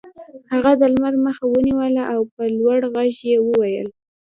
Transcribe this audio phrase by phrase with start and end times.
[0.53, 3.87] هغه د لمر مخه ونیوله او په لوړ غږ یې وویل